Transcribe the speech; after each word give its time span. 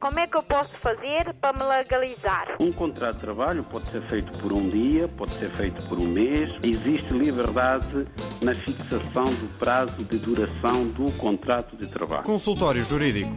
Como 0.00 0.18
é 0.18 0.26
que 0.26 0.34
eu 0.34 0.42
posso 0.42 0.70
fazer 0.80 1.34
para 1.42 1.58
me 1.58 1.62
legalizar? 1.62 2.56
Um 2.58 2.72
contrato 2.72 3.16
de 3.16 3.20
trabalho 3.20 3.62
pode 3.64 3.90
ser 3.90 4.00
feito 4.08 4.32
por 4.38 4.50
um 4.50 4.70
dia, 4.70 5.06
pode 5.08 5.38
ser 5.38 5.54
feito 5.58 5.86
por 5.90 5.98
um 5.98 6.06
mês. 6.06 6.48
Existe 6.62 7.12
liberdade 7.12 8.06
na 8.42 8.54
fixação 8.54 9.26
do 9.26 9.58
prazo 9.58 10.02
de 10.02 10.16
duração 10.16 10.88
do 10.92 11.12
contrato 11.18 11.76
de 11.76 11.86
trabalho. 11.86 12.22
Consultório 12.22 12.82
Jurídico. 12.82 13.30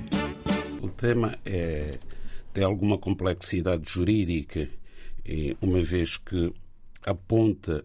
O 0.82 0.88
tema 0.88 1.38
é, 1.46 2.00
tem 2.54 2.64
alguma 2.64 2.98
complexidade 2.98 3.84
jurídica, 3.86 4.70
uma 5.62 5.84
vez 5.84 6.16
que 6.16 6.54
aponta 7.06 7.84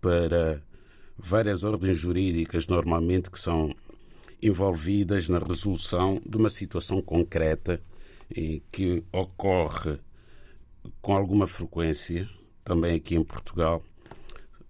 para 0.00 0.62
várias 1.18 1.62
ordens 1.62 1.98
jurídicas 1.98 2.66
normalmente 2.66 3.30
que 3.30 3.38
são 3.38 3.70
envolvidas 4.42 5.28
na 5.28 5.40
resolução 5.40 6.22
de 6.24 6.38
uma 6.38 6.48
situação 6.48 7.02
concreta 7.02 7.82
que 8.70 9.02
ocorre 9.12 9.98
com 11.00 11.14
alguma 11.14 11.46
frequência, 11.46 12.28
também 12.64 12.96
aqui 12.96 13.14
em 13.14 13.24
Portugal, 13.24 13.82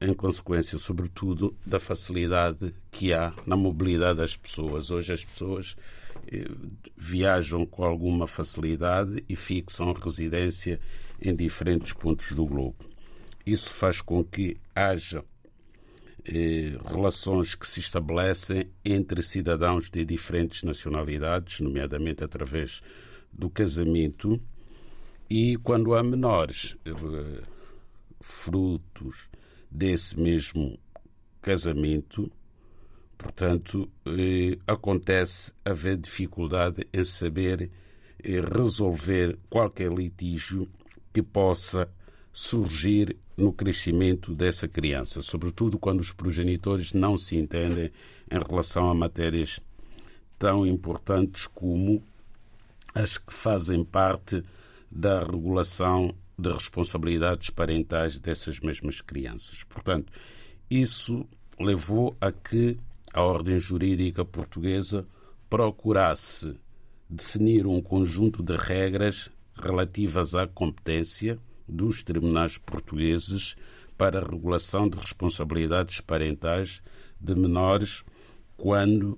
em 0.01 0.13
consequência, 0.13 0.79
sobretudo, 0.79 1.57
da 1.65 1.81
facilidade 1.81 2.75
que 2.91 3.13
há 3.13 3.35
na 3.47 3.57
mobilidade 3.57 4.19
das 4.19 4.37
pessoas. 4.37 4.91
Hoje 4.91 5.13
as 5.13 5.25
pessoas 5.25 5.77
eh, 6.31 6.45
viajam 6.97 7.65
com 7.65 7.85
alguma 7.85 8.27
facilidade 8.27 9.25
e 9.29 9.35
fixam 9.35 9.93
residência 9.93 10.81
em 11.23 11.35
diferentes 11.35 11.93
pontos 11.93 12.33
do 12.33 12.45
globo. 12.45 12.77
Isso 13.47 13.71
faz 13.71 14.01
com 14.01 14.23
que 14.23 14.57
haja 14.75 15.25
eh, 16.27 16.79
relações 16.87 17.55
que 17.55 17.67
se 17.67 17.81
estabelecem 17.81 18.71
entre 18.83 19.23
cidadãos 19.23 19.91
de 19.91 20.05
diferentes 20.05 20.63
nacionalidades, 20.63 21.61
nomeadamente 21.61 22.25
através 22.25 22.83
do 23.31 23.51
casamento, 23.51 24.41
e 25.29 25.57
quando 25.59 25.95
há 25.95 26.03
menores 26.03 26.77
eh, 26.87 27.43
frutos 28.21 29.29
desse 29.71 30.19
mesmo 30.19 30.79
casamento, 31.43 32.31
portanto, 33.19 33.91
eh, 34.07 34.57
acontece 34.67 35.53
haver 35.63 35.99
dificuldade 35.99 36.89
em 36.93 37.05
saber 37.05 37.71
resolver 38.51 39.39
qualquer 39.51 39.93
litígio 39.93 40.67
que 41.13 41.23
possa 41.23 41.87
surgir 42.37 43.17
no 43.37 43.53
crescimento 43.53 44.35
dessa 44.35 44.67
criança, 44.67 45.23
sobretudo 45.23 45.79
quando 45.79 46.01
os 46.01 46.13
progenitores 46.13 46.93
não 46.93 47.17
se 47.17 47.37
entendem 47.37 47.93
em 48.29 48.39
relação 48.45 48.91
a 48.91 48.95
matérias 48.95 49.61
tão 50.37 50.67
importantes 50.67 51.47
como 51.47 52.03
as 52.93 53.17
que 53.19 53.33
fazem 53.33 53.85
parte 53.85 54.43
da 54.91 55.21
regulação 55.21 56.13
de 56.37 56.51
responsabilidades 56.51 57.51
parentais 57.51 58.19
dessas 58.19 58.59
mesmas 58.59 59.01
crianças. 59.01 59.63
Portanto, 59.63 60.13
isso 60.69 61.25
levou 61.59 62.17
a 62.21 62.33
que 62.33 62.77
a 63.13 63.23
ordem 63.23 63.61
jurídica 63.61 64.25
portuguesa 64.25 65.07
procurasse 65.49 66.57
definir 67.09 67.65
um 67.65 67.81
conjunto 67.81 68.43
de 68.43 68.57
regras 68.57 69.31
relativas 69.57 70.35
à 70.35 70.49
competência 70.49 71.39
dos 71.69 72.03
tribunais 72.03 72.59
portugueses 72.59 73.57
para 73.97 74.19
a 74.19 74.29
regulação 74.29 74.89
de 74.89 74.99
responsabilidades 74.99 76.01
parentais 76.01 76.83
de 77.21 77.35
menores 77.35 78.05
quando 78.57 79.17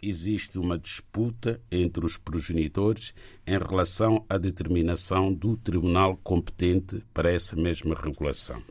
existe 0.00 0.58
uma 0.58 0.78
disputa 0.78 1.60
entre 1.70 2.04
os 2.04 2.16
progenitores 2.16 3.12
em 3.46 3.58
relação 3.58 4.24
à 4.28 4.38
determinação 4.38 5.32
do 5.32 5.56
tribunal 5.56 6.16
competente 6.18 7.02
para 7.12 7.32
essa 7.32 7.56
mesma 7.56 7.94
regulação. 7.94 8.62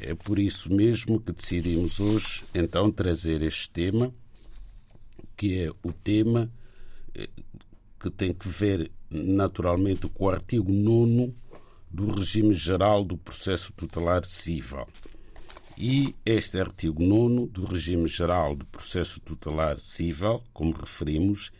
É 0.00 0.14
por 0.14 0.38
isso 0.38 0.72
mesmo 0.72 1.20
que 1.20 1.32
decidimos 1.32 2.00
hoje 2.00 2.44
então 2.54 2.90
trazer 2.90 3.42
este 3.42 3.70
tema, 3.70 4.12
que 5.36 5.60
é 5.60 5.70
o 5.82 5.92
tema 5.92 6.50
eh, 7.14 7.28
que 7.98 8.10
tem 8.10 8.32
que 8.32 8.48
ver 8.48 8.90
naturalmente 9.10 10.08
com 10.08 10.24
o 10.24 10.30
artigo 10.30 10.72
9 10.72 11.34
do 11.90 12.10
regime 12.10 12.54
geral 12.54 13.04
do 13.04 13.16
processo 13.16 13.72
tutelar 13.72 14.24
civil. 14.24 14.86
E 15.76 16.14
este 16.24 16.58
artigo 16.58 17.02
9 17.02 17.48
do 17.48 17.64
regime 17.64 18.06
geral 18.06 18.54
do 18.54 18.66
processo 18.66 19.20
tutelar 19.20 19.78
civil, 19.78 20.42
como 20.52 20.72
referimos, 20.72 21.50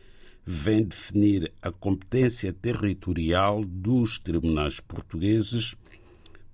vem 0.45 0.85
definir 0.85 1.53
a 1.63 1.71
competência 1.71 2.53
territorial 2.53 3.65
dos 3.65 4.19
tribunais 4.19 4.79
portugueses 4.79 5.75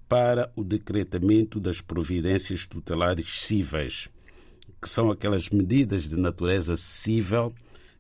para 0.09 0.53
o 0.55 0.63
decretamento 0.63 1.59
das 1.59 1.81
providências 1.81 2.67
tutelares 2.67 3.43
cíveis, 3.43 4.09
que 4.81 4.89
são 4.89 5.11
aquelas 5.11 5.51
medidas 5.51 6.09
de 6.09 6.17
natureza 6.17 6.77
civil 6.77 7.53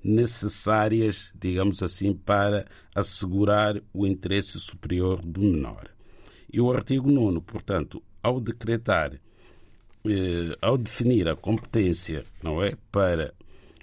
necessárias, 0.06 1.32
digamos 1.34 1.82
assim, 1.82 2.14
para 2.14 2.64
assegurar 2.94 3.82
o 3.92 4.06
interesse 4.06 4.60
superior 4.60 5.20
do 5.20 5.40
menor. 5.40 5.90
E 6.52 6.60
o 6.60 6.70
artigo 6.70 7.10
9, 7.10 7.40
portanto, 7.40 8.00
ao 8.22 8.40
decretar, 8.40 9.14
eh, 9.14 10.56
ao 10.62 10.78
definir 10.78 11.28
a 11.28 11.34
competência, 11.34 12.24
não 12.40 12.62
é, 12.62 12.76
para 12.92 13.34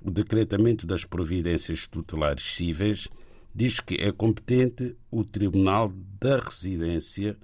o 0.02 0.10
decretamento 0.10 0.88
das 0.88 1.04
providências 1.04 1.90
tutelares 1.90 2.56
cíveis, 2.56 3.10
diz 3.54 3.82
que 3.82 3.96
é 3.96 4.10
competente 4.12 4.96
o 5.12 5.26
Tribunal 5.26 5.92
da 6.20 6.40
Residência 6.40 7.38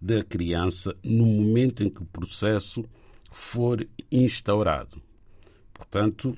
da 0.00 0.22
criança 0.22 0.94
no 1.02 1.24
momento 1.24 1.82
em 1.82 1.88
que 1.88 2.02
o 2.02 2.06
processo 2.06 2.84
for 3.30 3.86
instaurado. 4.12 5.00
Portanto, 5.72 6.36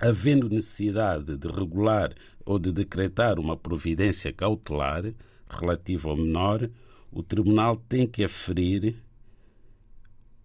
havendo 0.00 0.48
necessidade 0.48 1.36
de 1.36 1.48
regular 1.48 2.14
ou 2.44 2.58
de 2.58 2.72
decretar 2.72 3.38
uma 3.38 3.56
providência 3.56 4.32
cautelar 4.32 5.12
relativa 5.48 6.10
ao 6.10 6.16
menor, 6.16 6.70
o 7.10 7.22
Tribunal 7.22 7.76
tem 7.76 8.06
que 8.06 8.22
aferir 8.22 8.96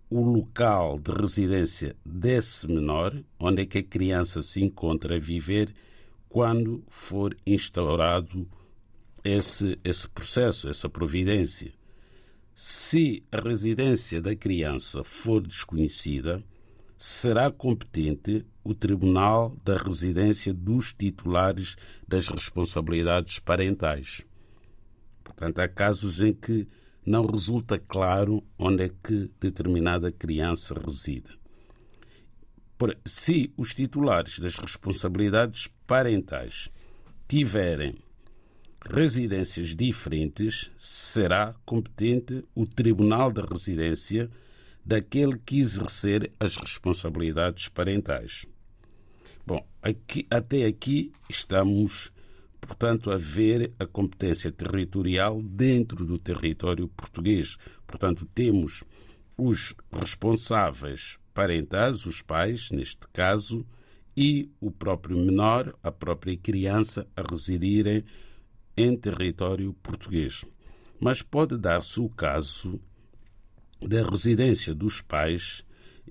o 0.09 0.21
local 0.21 0.99
de 0.99 1.11
residência 1.11 1.95
desse 2.05 2.67
menor, 2.67 3.15
onde 3.39 3.63
é 3.63 3.65
que 3.65 3.79
a 3.79 3.83
criança 3.83 4.41
se 4.41 4.61
encontra 4.61 5.15
a 5.15 5.19
viver, 5.19 5.73
quando 6.29 6.83
for 6.87 7.35
instaurado 7.45 8.47
esse, 9.23 9.79
esse 9.83 10.07
processo, 10.07 10.69
essa 10.69 10.89
providência. 10.89 11.71
Se 12.53 13.23
a 13.31 13.39
residência 13.41 14.21
da 14.21 14.35
criança 14.35 15.03
for 15.03 15.41
desconhecida, 15.41 16.43
será 17.05 17.51
competente 17.51 18.45
o 18.63 18.73
Tribunal 18.73 19.57
da 19.61 19.77
Residência 19.77 20.53
dos 20.53 20.93
titulares 20.93 21.75
das 22.07 22.29
responsabilidades 22.29 23.39
parentais. 23.39 24.25
Portanto, 25.21 25.59
há 25.59 25.67
casos 25.67 26.21
em 26.21 26.33
que 26.33 26.65
não 27.05 27.25
resulta 27.25 27.77
claro 27.77 28.41
onde 28.57 28.83
é 28.83 28.89
que 29.03 29.29
determinada 29.37 30.13
criança 30.13 30.73
reside. 30.79 31.37
Se 33.05 33.53
os 33.57 33.75
titulares 33.75 34.39
das 34.39 34.55
responsabilidades 34.55 35.67
parentais 35.85 36.69
tiverem 37.27 37.95
residências 38.89 39.75
diferentes, 39.75 40.71
será 40.79 41.53
competente 41.65 42.45
o 42.55 42.65
Tribunal 42.65 43.29
da 43.29 43.43
Residência 43.43 44.31
daquele 44.85 45.37
que 45.37 45.59
exercer 45.59 46.31
as 46.39 46.57
responsabilidades 46.57 47.69
parentais. 47.69 48.45
Bom, 49.45 49.65
aqui, 49.81 50.25
até 50.29 50.65
aqui 50.65 51.11
estamos, 51.29 52.11
portanto, 52.59 53.11
a 53.11 53.17
ver 53.17 53.73
a 53.79 53.85
competência 53.85 54.51
territorial 54.51 55.41
dentro 55.41 56.05
do 56.05 56.17
território 56.17 56.87
português. 56.87 57.57
Portanto, 57.85 58.27
temos 58.33 58.83
os 59.37 59.73
responsáveis 59.91 61.17
parentais, 61.33 62.05
os 62.05 62.21
pais, 62.21 62.69
neste 62.71 63.07
caso, 63.11 63.65
e 64.15 64.49
o 64.59 64.69
próprio 64.69 65.17
menor, 65.17 65.73
a 65.81 65.91
própria 65.91 66.37
criança, 66.37 67.07
a 67.15 67.23
residirem 67.23 68.03
em 68.77 68.95
território 68.95 69.73
português. 69.81 70.45
Mas 70.99 71.21
pode 71.21 71.57
dar-se 71.57 71.99
o 71.99 72.09
caso 72.09 72.79
da 73.87 74.07
residência 74.07 74.73
dos 74.73 75.01
pais 75.01 75.63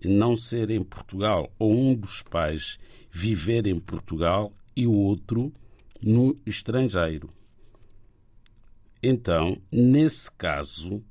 não 0.05 0.37
ser 0.37 0.71
em 0.71 0.83
Portugal 0.83 1.53
ou 1.59 1.73
um 1.73 1.95
dos 1.95 2.23
pais 2.23 2.79
viver 3.11 3.67
em 3.67 3.79
Portugal 3.79 4.53
e 4.75 4.87
o 4.87 4.93
outro 4.93 5.53
no 6.01 6.37
estrangeiro. 6.45 7.31
Então, 9.03 9.61
nesse 9.71 10.31
caso, 10.33 11.03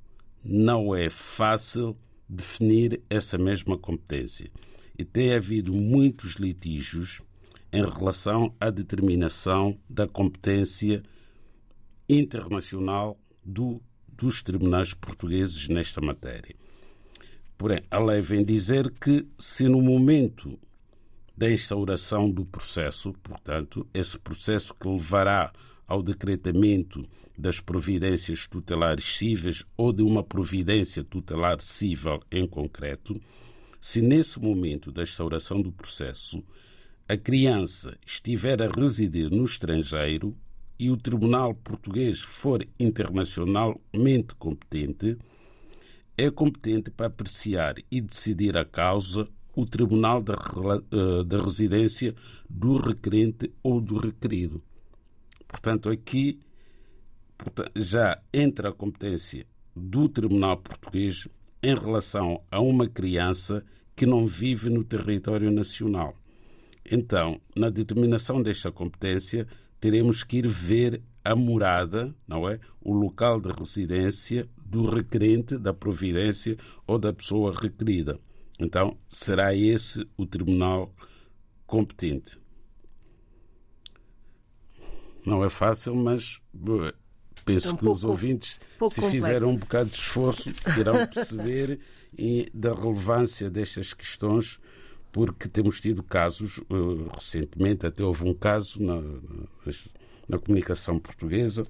não 0.43 0.95
é 0.95 1.09
fácil 1.09 1.95
definir 2.27 3.01
essa 3.09 3.37
mesma 3.37 3.77
competência. 3.77 4.49
E 4.97 5.03
tem 5.03 5.33
havido 5.33 5.73
muitos 5.73 6.33
litígios 6.33 7.21
em 7.71 7.83
relação 7.83 8.53
à 8.59 8.69
determinação 8.69 9.77
da 9.89 10.07
competência 10.07 11.03
internacional 12.07 13.19
do, 13.43 13.81
dos 14.21 14.43
tribunais 14.43 14.93
portugueses 14.93 15.67
nesta 15.67 15.99
matéria. 15.99 16.55
Porém, 17.57 17.79
a 17.89 17.97
lei 17.97 18.21
vem 18.21 18.45
dizer 18.45 18.91
que 18.91 19.27
se 19.39 19.67
no 19.67 19.81
momento 19.81 20.59
da 21.35 21.51
instauração 21.51 22.29
do 22.29 22.45
processo, 22.45 23.13
portanto, 23.23 23.87
esse 23.91 24.17
processo 24.19 24.75
que 24.75 24.87
levará 24.87 25.51
ao 25.87 26.03
decretamento 26.03 27.03
das 27.35 27.59
providências 27.59 28.47
tutelares 28.47 29.17
cíveis 29.17 29.65
ou 29.75 29.91
de 29.91 30.03
uma 30.03 30.23
providência 30.23 31.03
tutelar 31.03 31.59
cível 31.59 32.21
em 32.31 32.47
concreto, 32.47 33.19
se 33.79 34.01
nesse 34.01 34.39
momento 34.39 34.91
da 34.91 35.01
instauração 35.01 35.59
do 35.59 35.71
processo 35.71 36.43
a 37.09 37.17
criança 37.17 37.97
estiver 38.05 38.61
a 38.61 38.69
residir 38.69 39.31
no 39.31 39.43
estrangeiro 39.43 40.37
e 40.81 40.89
o 40.89 40.97
Tribunal 40.97 41.53
Português 41.53 42.21
for 42.21 42.67
internacionalmente 42.79 44.33
competente, 44.39 45.15
é 46.17 46.31
competente 46.31 46.89
para 46.89 47.05
apreciar 47.05 47.75
e 47.91 48.01
decidir 48.01 48.57
a 48.57 48.65
causa 48.65 49.29
o 49.55 49.63
Tribunal 49.63 50.23
da, 50.23 50.33
eh, 50.33 51.23
da 51.23 51.39
Residência 51.43 52.15
do 52.49 52.77
requerente 52.77 53.53
ou 53.61 53.79
do 53.79 53.99
requerido. 53.99 54.59
Portanto, 55.47 55.87
aqui 55.87 56.39
já 57.75 58.19
entra 58.33 58.69
a 58.69 58.73
competência 58.73 59.45
do 59.75 60.09
Tribunal 60.09 60.57
Português 60.57 61.27
em 61.61 61.75
relação 61.75 62.41
a 62.49 62.59
uma 62.59 62.87
criança 62.87 63.63
que 63.95 64.07
não 64.07 64.25
vive 64.25 64.67
no 64.71 64.83
território 64.83 65.51
nacional. 65.51 66.15
Então, 66.83 67.39
na 67.55 67.69
determinação 67.69 68.41
desta 68.41 68.71
competência, 68.71 69.47
teremos 69.81 70.23
que 70.23 70.37
ir 70.37 70.47
ver 70.47 71.01
a 71.23 71.35
morada, 71.35 72.15
não 72.27 72.47
é? 72.47 72.59
O 72.79 72.93
local 72.93 73.41
de 73.41 73.51
residência 73.51 74.47
do 74.57 74.85
requerente, 74.85 75.57
da 75.57 75.73
providência 75.73 76.55
ou 76.87 76.97
da 76.97 77.11
pessoa 77.11 77.53
requerida. 77.53 78.17
Então, 78.59 78.97
será 79.09 79.53
esse 79.53 80.07
o 80.15 80.25
tribunal 80.25 80.93
competente. 81.65 82.39
Não 85.25 85.43
é 85.43 85.49
fácil, 85.49 85.95
mas 85.95 86.41
penso 87.43 87.69
é 87.69 87.71
que 87.71 87.77
pouco, 87.77 87.95
os 87.95 88.03
ouvintes, 88.03 88.59
se 88.89 89.01
fizerem 89.09 89.47
um 89.47 89.57
bocado 89.57 89.89
de 89.89 89.95
esforço, 89.95 90.53
irão 90.77 91.07
perceber 91.07 91.79
da 92.53 92.73
relevância 92.73 93.49
destas 93.49 93.93
questões, 93.93 94.59
porque 95.11 95.49
temos 95.49 95.79
tido 95.79 96.01
casos, 96.03 96.59
uh, 96.69 97.09
recentemente 97.13 97.85
até 97.85 98.03
houve 98.03 98.23
um 98.23 98.33
caso 98.33 98.81
na, 98.81 99.01
na, 100.27 100.39
comunicação 100.39 100.97
portuguesa, 100.97 101.67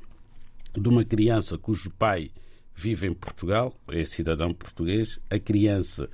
de 0.73 0.88
uma 0.88 1.03
criança 1.03 1.57
cujo 1.57 1.89
pai 1.91 2.31
vive 2.73 3.07
em 3.07 3.13
Portugal, 3.13 3.73
é 3.88 4.03
cidadão 4.03 4.53
português, 4.53 5.19
a 5.29 5.39
criança 5.39 6.09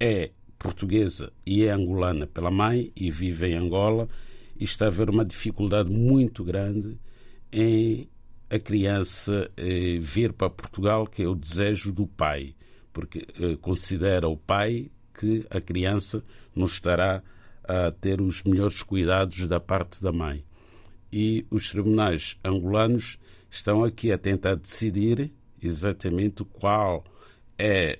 é 0.00 0.30
portuguesa 0.58 1.32
e 1.46 1.64
é 1.64 1.70
angolana 1.70 2.26
pela 2.26 2.50
mãe 2.50 2.90
e 2.96 3.10
vive 3.10 3.48
em 3.48 3.54
Angola 3.54 4.08
e 4.56 4.64
está 4.64 4.86
a 4.86 4.88
haver 4.88 5.10
uma 5.10 5.24
dificuldade 5.24 5.90
muito 5.90 6.42
grande 6.42 6.98
em 7.52 8.08
a 8.50 8.58
criança 8.58 9.50
eh, 9.56 9.98
vir 10.00 10.32
para 10.32 10.48
Portugal, 10.50 11.06
que 11.06 11.22
é 11.22 11.28
o 11.28 11.34
desejo 11.34 11.92
do 11.92 12.06
pai, 12.06 12.54
porque 12.92 13.26
eh, 13.40 13.56
considera 13.60 14.28
o 14.28 14.36
pai 14.36 14.90
que 15.18 15.46
a 15.50 15.60
criança 15.60 16.22
não 16.54 16.64
estará 16.64 17.22
a 17.62 17.90
ter 17.90 18.20
os 18.20 18.42
melhores 18.42 18.82
cuidados 18.82 19.46
da 19.46 19.58
parte 19.58 20.02
da 20.02 20.12
mãe. 20.12 20.44
E 21.12 21.46
os 21.50 21.70
tribunais 21.70 22.36
angolanos 22.44 23.18
estão 23.50 23.84
aqui 23.84 24.12
a 24.12 24.18
tentar 24.18 24.56
decidir 24.56 25.32
exatamente 25.62 26.44
qual 26.44 27.04
é 27.56 27.98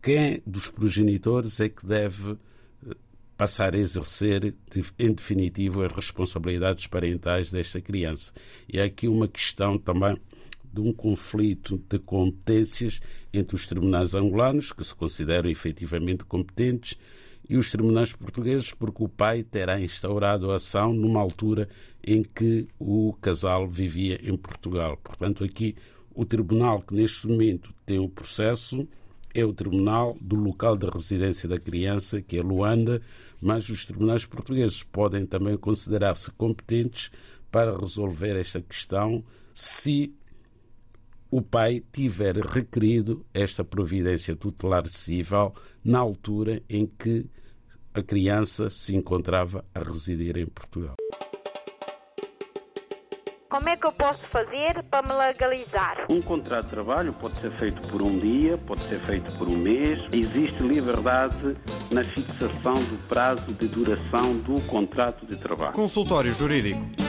quem 0.00 0.40
dos 0.46 0.70
progenitores 0.70 1.60
é 1.60 1.68
que 1.68 1.84
deve 1.84 2.32
eh, 2.86 2.94
passar 3.36 3.74
a 3.74 3.78
exercer, 3.78 4.54
em 4.98 5.12
definitivo, 5.12 5.82
as 5.82 5.92
responsabilidades 5.92 6.86
parentais 6.86 7.50
desta 7.50 7.80
criança. 7.80 8.32
E 8.72 8.80
há 8.80 8.84
aqui 8.84 9.08
uma 9.08 9.28
questão 9.28 9.76
também 9.76 10.16
de 10.72 10.80
um 10.80 10.92
conflito 10.92 11.82
de 11.88 11.98
competências 11.98 13.00
entre 13.32 13.54
os 13.54 13.66
tribunais 13.66 14.14
angolanos, 14.14 14.72
que 14.72 14.84
se 14.84 14.94
consideram 14.94 15.50
efetivamente 15.50 16.24
competentes, 16.24 16.96
e 17.48 17.56
os 17.56 17.70
tribunais 17.70 18.12
portugueses, 18.12 18.72
porque 18.72 19.02
o 19.02 19.08
pai 19.08 19.42
terá 19.42 19.80
instaurado 19.80 20.50
a 20.50 20.56
ação 20.56 20.92
numa 20.92 21.20
altura 21.20 21.68
em 22.02 22.22
que 22.22 22.68
o 22.78 23.12
casal 23.20 23.68
vivia 23.68 24.18
em 24.22 24.36
Portugal. 24.36 24.96
Portanto, 25.02 25.44
aqui 25.44 25.74
o 26.14 26.24
tribunal 26.24 26.82
que 26.82 26.94
neste 26.94 27.26
momento 27.26 27.74
tem 27.84 27.98
o 27.98 28.08
processo 28.08 28.86
é 29.34 29.44
o 29.44 29.52
tribunal 29.52 30.16
do 30.20 30.36
local 30.36 30.76
de 30.76 30.86
residência 30.86 31.48
da 31.48 31.56
criança, 31.56 32.20
que 32.20 32.36
é 32.36 32.42
Luanda, 32.42 33.00
mas 33.40 33.68
os 33.68 33.84
tribunais 33.84 34.24
portugueses 34.24 34.82
podem 34.82 35.26
também 35.26 35.56
considerar-se 35.56 36.30
competentes 36.32 37.10
para 37.50 37.76
resolver 37.76 38.38
esta 38.38 38.60
questão 38.60 39.24
se 39.54 40.14
o 41.32 41.40
pai 41.40 41.82
tiver 41.90 42.36
requerido 42.36 43.24
esta 43.32 43.64
providência 43.64 44.36
tutelar 44.36 44.86
civil 44.86 45.54
na 45.82 45.98
altura 45.98 46.62
em 46.68 46.86
que 46.86 47.24
a 47.94 48.02
criança 48.02 48.68
se 48.68 48.94
encontrava 48.94 49.64
a 49.74 49.78
residir 49.78 50.36
em 50.36 50.44
Portugal. 50.44 50.94
Como 53.48 53.68
é 53.68 53.76
que 53.76 53.86
eu 53.86 53.92
posso 53.92 54.20
fazer 54.30 54.82
para 54.90 55.08
me 55.08 55.26
legalizar? 55.26 56.06
Um 56.10 56.20
contrato 56.20 56.64
de 56.64 56.70
trabalho 56.70 57.14
pode 57.14 57.40
ser 57.40 57.50
feito 57.58 57.80
por 57.88 58.02
um 58.02 58.18
dia, 58.18 58.58
pode 58.58 58.82
ser 58.88 59.00
feito 59.04 59.30
por 59.38 59.48
um 59.48 59.56
mês. 59.56 60.00
Existe 60.12 60.62
liberdade 60.62 61.56
na 61.90 62.04
fixação 62.04 62.74
do 62.74 63.08
prazo 63.08 63.52
de 63.54 63.68
duração 63.68 64.36
do 64.38 64.60
contrato 64.62 65.24
de 65.26 65.36
trabalho. 65.36 65.72
Consultório 65.72 66.32
Jurídico 66.32 67.01